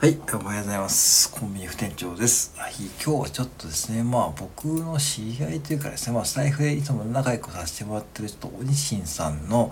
[0.00, 1.30] はい、おはようございます。
[1.30, 2.52] コンビニ副店長です。
[2.56, 2.72] はい、
[3.04, 9.70] 今日はちょっとですね、まあ僕の知り合いというかですね、まあスタイフでいつも仲良くさせてもらってるちょっとおにしんさんの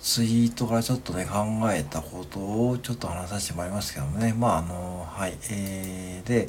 [0.00, 6.48] ツイートからちょっとね、考えたことをちょっと話させてもらいますけどもね、まああの、はい、えー、で、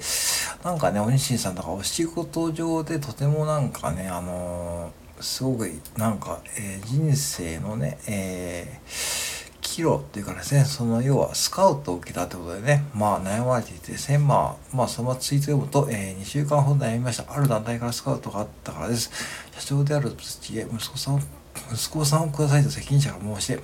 [0.63, 9.22] なんかね、おにしんさんとかお仕事上でとてもなんかね、あの、すごくなんか、えー、人生のね、えー
[9.73, 17.33] キロっていうかですね、その要はスカウトを受けたってことでね、まあ悩まれていてですね、まあ、まあそのツイート読むと、えー、2週間ほど悩みました。
[17.33, 19.09] ある団体からスカウトがあったからです。
[19.57, 21.19] 社長である土へ息子さんを
[21.71, 23.59] 息子さんをくださいと責任者が申して、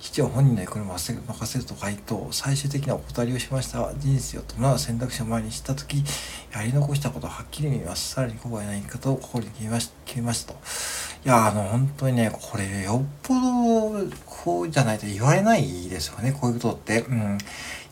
[0.00, 6.04] 父は本人の行方に任せると回答、最終的なお断りをしましたが、人生を伴う選択肢を前にしたとき、
[6.52, 8.14] やり残したことははっきり見ます。
[8.14, 10.58] さらに後悔ない方を心に決めまし決めましたと。
[11.24, 17.00] いや、あの、本当にね、これ、よっぽど、こうじゃないと言われないですよね、こういうことって。
[17.08, 17.38] うん。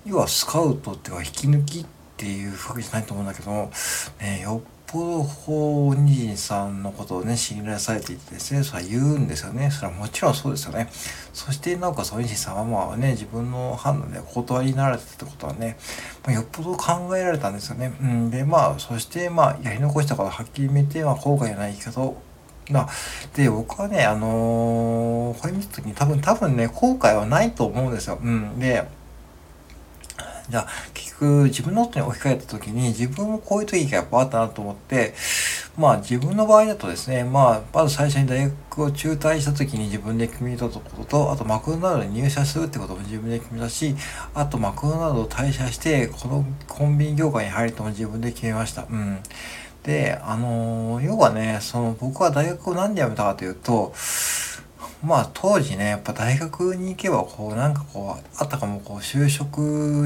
[0.05, 1.87] 要は、スカウトっていうか、引き抜きっ
[2.19, 3.71] ていうわけじゃないと思うんだけども、
[4.21, 9.71] ね、よっぽど法人さんのことをね、信頼されていてですね、それは言うんですよね。
[9.71, 10.91] それはもちろんそうですよね。
[11.33, 15.79] そして、なおかつ、おじさんはまあね、自分の判断でお断りになられたってことはね、
[16.27, 17.95] まあ、よっぽど考えられたんですよね。
[17.99, 22.23] うん、で、まあ、そして、まあ、やり残したことはっきり見て、まあ、後悔のない生き方を
[22.71, 22.89] まあ、
[23.35, 28.19] で、僕はね、あのー、これ見た時に多分、多分ね、後悔はないと思うんですよ。
[28.23, 28.59] うん。
[28.59, 28.87] で、
[30.49, 35.15] じゃあ、結局、自分の夫に置き換えた時に、自分もこういう時がやっぱあったなと思って、
[35.77, 43.95] まあ、自分の場合だとですね、まあ、まず最初に大学を中退した時に自分で決めたことと、あとマクドナルドに入社するってことも自分で決めたし、
[44.35, 48.83] あとマクドナルドを退社して、このコンビニ業界に入るとも自分で決めました。
[48.83, 49.19] うん。
[49.85, 53.93] で、あのー、要はね、その僕は大学を何で辞めたかというと、
[55.05, 59.59] まあ当時ね、やっぱ大学に行けばこうなんかこう、あったかもこう就職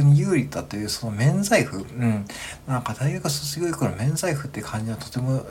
[0.02, 2.24] に有利だというその免罪符、うん。
[2.66, 5.44] なんか大学卒業以降の免罪符って感じはとても、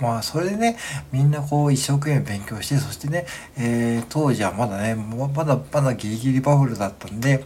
[0.00, 0.76] まあそれでね、
[1.12, 7.44] みんなこう一生懸命勉強して、そしてね、えー、当時はまだね、まだまだギリギリバブルだったんで、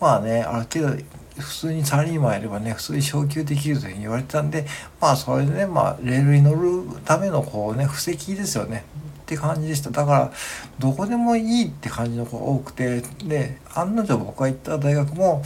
[0.00, 1.02] まあね、ある程度
[1.38, 4.66] 普通にサラリーマンやればね、普通に昇給できるというふうに言われてたんで、
[5.00, 8.84] まあそれでね、まあレールに乗るためのこうね、布石ですよね。
[9.22, 9.90] って感じでした。
[9.90, 10.32] だから、
[10.78, 15.42] どこでもいいって感じの子が多くて、で、案の定僕が行った大学も、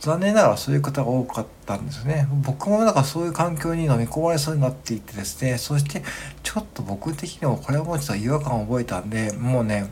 [0.00, 2.26] 残念ながらそういう方が多かったんですね。
[2.44, 6.02] 僕もだからそういう環境に飲み込まれそうになっていてですね、そして
[6.42, 9.88] ちょっと僕的にもこれはもうちょっと違和感を覚えたんで、もうね、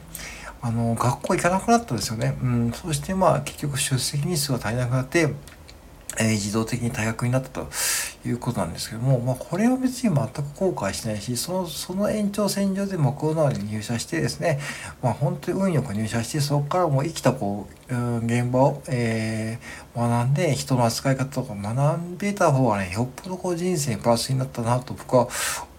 [0.62, 2.37] あの、学校行かなくなったんですよね。
[2.43, 5.34] うん、そしてまあ結局出席日数が足りなくなって、
[6.19, 7.69] えー、自動的に退学になったと
[8.26, 14.60] いうことなんですけども、まあ、これは別に全く後悔しないし、その、その延長線上でもコロナに入社してですね、
[15.03, 25.28] まあ、本当に運よく入社して、そこからもう生きたこう、うん、現場を、えー、学んで、人の扱い方とか学んでた方がね、よっぽどこう人生にプラスになったなと僕は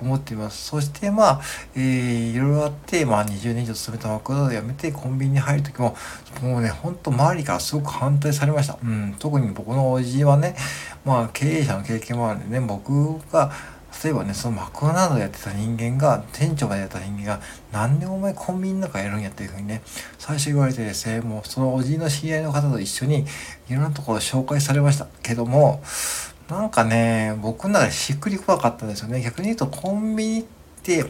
[0.02, 0.66] 思っています。
[0.66, 1.42] そしてまあ、
[1.76, 5.96] えー、いろいろあって、まあ20年以上勤めたマクドナルド辞めてコンビニに入るときも、
[6.42, 8.78] もうね、ほんと周りからすごく反対されました。
[8.84, 10.56] うん、特に僕のおじはね、
[11.06, 13.52] まあ経営者の経験もあるんでね、僕が、
[14.04, 17.42] 例えばね、そのマクドナルドやってた人間が、店長がやった人間が、
[17.72, 19.82] なんでお前コンビニの中やるんやっていうふうにね、
[20.18, 23.26] 最初言われてですね、もうそのおじいの知り合いの方と一緒に、
[23.70, 25.84] いろんなところ紹介されましたけども、
[26.50, 29.22] なんかね、僕の中でしっくり怖かったんですよね。
[29.22, 30.44] 逆に言うとコンビニっ
[30.84, 31.06] て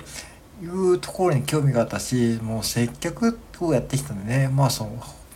[0.62, 4.92] いうところに興味があったし、もう接客をやってきたんでね、まあその、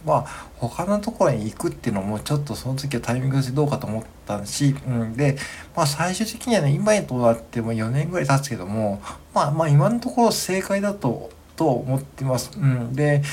[0.05, 5.38] まあ他のところに行くっていうのもちょっとその時はタイミングとしてどうかと思ったし、うん、で、
[5.75, 9.01] まあ最終的にはね、今にとなっても4年ぐらい経つけども、
[9.33, 12.51] まあまあ今のところ正解だと、と思ってます。
[12.57, 12.93] うん。
[12.93, 13.23] で、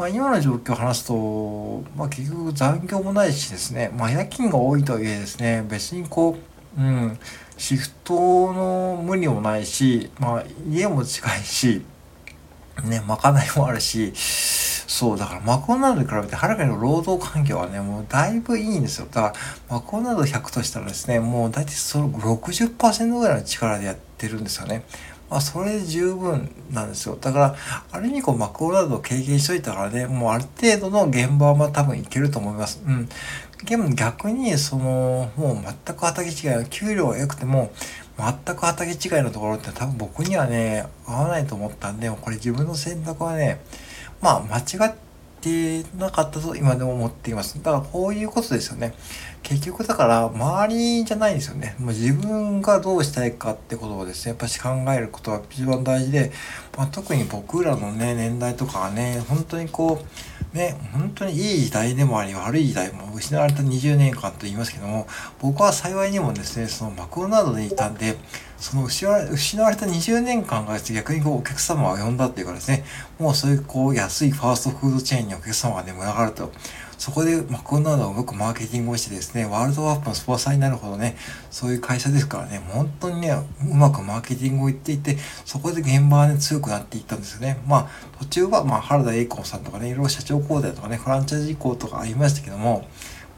[0.00, 6.38] まあ、今の状況を話すと、まあ、結局残業もないしですね、まあ、夜勤が多いとはいえですね、別にこ
[6.78, 7.18] う、うん、
[7.58, 11.82] シフトの無理もないし、まあ、家も近いし、
[12.84, 14.12] ね、まかないもあるし、
[14.90, 19.06] そう、だからマコナルドに比べてはるかに労働環境はね、もうだいぶいいんですよ。
[19.08, 19.34] だから、
[19.76, 24.82] マコナルド100としたらですね、もう大体その60%ぐらいの力でやってるんですよね。
[25.30, 27.16] まあ、それで十分なんですよ。
[27.20, 27.56] だから、
[27.92, 32.82] ある意味こう、マクドナルドを経験しといたからね、もうある程度の現場は多分いけると思います。
[32.84, 33.08] うん。
[33.64, 37.70] でも逆に、その、もう全く畑違いの、給料が良くても、
[38.18, 43.60] 全く畑違いのところって多分僕にはね、合わないと思ったんで、これ自分の選択はね、
[44.20, 45.00] まあ間違って、
[45.96, 47.62] なかったと今でも思っています。
[47.62, 48.92] だからこういうことですよね。
[49.42, 51.74] 結局だから周りじゃないですよね。
[51.78, 56.30] もう自分がどうしたいかってことをですね、やっぱし考えることが一番大事で、
[56.76, 60.04] まあ、特に僕らのね、年代とかはね、本当にこ
[60.54, 65.06] う、ね、本当にいい時代でもあり、悪い時代も失われた20年間と言いますけども、
[65.40, 68.16] 僕は幸いにもですね、そのマクドナルドにいたんで、
[68.60, 72.84] その失われ失われた20年間が逆にこうお客様を呼んだっていうかですね、
[73.18, 76.52] もうそういうこう安いファーストフードチェーンにお客様がね、群がると。
[77.00, 81.16] そこでマクドナルドをうまくマーケティングをしてですね、ワールドワープのスポンサーになるほどね、
[81.50, 83.32] そういう会社ですからね、本当にね、
[83.66, 85.16] うまくマーケティングを言っていて、
[85.46, 87.58] そこで現場はね、強くなっていったんですよね。
[87.66, 92.86] まあ、途中は、まあ、原田栄光さんとかね、いろいろ社長交代とかね、フランチャイズ移行とかありましたけども、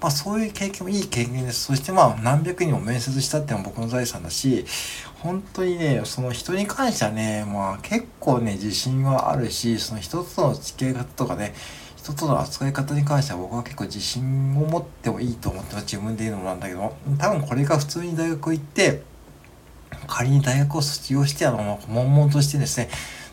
[0.02, 1.66] まあそういう経験もいい経験です。
[1.66, 4.66] そしてまあ何百人も面接したっていうのも僕の財産だし、
[5.20, 11.54] 本当にね、その人に関してはね、まあ結構ね、自信はあるし、その人との付き合い方とかね、
[11.96, 15.84] 人との扱い方に関しては僕は結構自信を持ってもいいと思ってます。
[15.84, 19.02] 自分で言うのもなんだけど、多分これが普通に大学行って、
[20.08, 22.88] 仮に大学を卒業して、あの、悶々としてですね、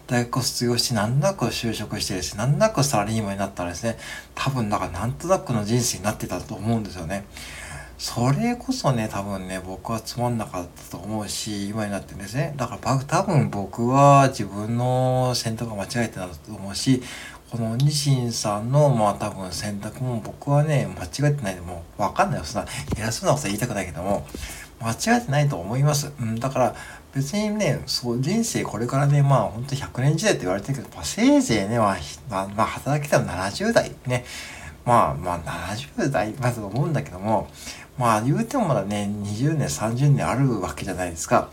[0.10, 3.98] 大学を卒業して、なんとなく就職してですね、なんとなくサラリーマンになったらですね、
[4.34, 7.26] 多分、だからなんとなくの人生になってたと思うんですよね。
[8.00, 17.04] それこそね、多分ね、僕はつまんなかったと思うし、今になってですね、だから多分僕は自分の選択が間違えてたと思うし、
[17.52, 22.46] このニシンさんの、まあ多分選択も僕はね、間違ってないでもうわかんないよ。
[22.46, 24.26] そんな偉そうなこと言いたくないけども、
[24.80, 26.12] 間違ってないと思います。
[26.22, 26.76] うん、だから
[27.14, 31.98] 別にね、そう人生これからね、まあ本当100年時代って言われてるけど、まあ、せいぜいね、まあ、
[32.30, 34.26] まあ、まあ、働きたら70代ね、
[34.86, 37.48] まあまあ70代だと思うんだけども、
[37.98, 41.50] まあ言うてもまだね、20年、30年あるわけじゃないですか。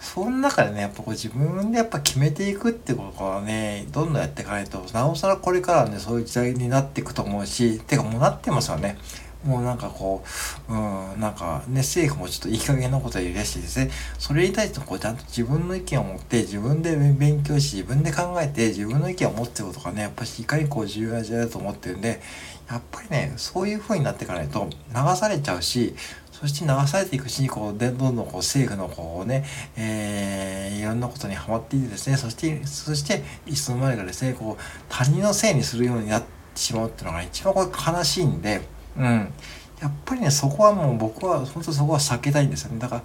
[0.00, 8.96] その中でね、やっぱこう自分でやっぱ決めていくってことはね、どんどんやっていかないと、なおさらこれからね、そういう時代になっていくと思うし、てかもうなってますよね。
[9.44, 10.22] もうなんかこ
[10.68, 22.20] う、うん、なんかね、政府もちょっといい加減なことを言い出してですね、それに対してこうちゃんと自分の意見を持って、自分で勉強し、自分で考えて、自分の意見を持ってることがね、やっぱりいかにこう重要な時代だと思ってるんで、
[22.68, 25.94] やっぱりね、そういう風になっていかないと流されちゃうし、
[26.30, 29.44] そして流されていくし、こう、で、どんどんこう政府のこうね、
[29.76, 38.60] えー、いろんなことにはまっていてですね、そして、そして、いつの間にかですね、こう、他人のせいにするようになってしまうっていうのが一番これ悲しいんで、
[39.00, 39.32] うん。
[39.80, 42.78] やっぱりね、そこはもう僕は、本当そこは避けたいんですよね。
[42.78, 43.02] だから、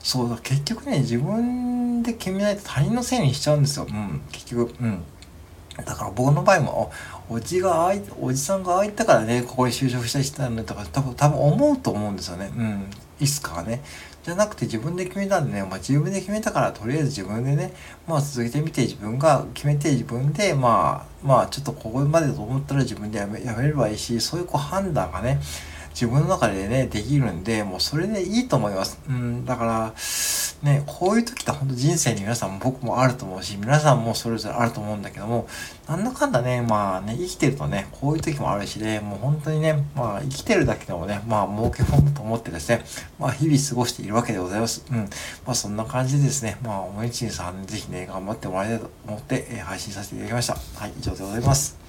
[0.00, 3.86] そうだ、結局ね、自分で決めないと他人のせいにしちゃうんですよ。
[3.88, 5.02] うん、結局、うん。
[5.84, 6.92] だから僕の場合も、
[7.28, 12.50] おじがあい、おじさんがああいったからね、ここに就職した人なんだとか、多分、多分思うと思うんですよね。
[12.56, 12.90] うん。
[13.20, 13.82] いつかはね。
[14.24, 17.72] じゃなくて自分で決めたんでね、まあ自分で決めたからとりあえず自分でね、
[18.08, 25.40] まあ続けてみて自分が決めて自分で、まあ、まあちょっとここまでと思ったら自分でやめ、やめればいいし、そういうこう判断がね、
[25.90, 28.98] 自分の中でね、できるんで、もうそれでいいと思います。
[29.08, 29.94] うん、だから、
[30.66, 35.46] ね、こういう時って本当人生に皆さんも僕もあると思うし、皆さんもそれぞれあると思うんだけども、
[35.88, 42.84] なんだかんだね、まあね、生きてるとね、こういう時もあるしね、もう本当にね、まあ生きてるだけでもね、まあ儲けもんだと思ってですね、
[43.18, 44.84] まあ日々過ごしているわけでございます。
[44.90, 44.98] うん。
[45.46, 50.54] まあそんな感じでですね、まあおもいちんさんぜひね、頑張ってもらいたいと思って、え、配信させていただきました。
[50.54, 51.85] はい、以上でございます。